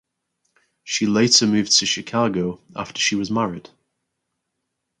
She 0.83 1.05
later 1.05 1.45
moved 1.45 1.73
to 1.77 1.85
Chicago 1.85 2.59
after 2.75 2.99
she 2.99 3.13
was 3.13 3.29
married. 3.29 3.69